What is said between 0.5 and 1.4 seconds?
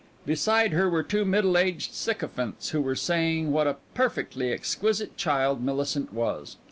her were two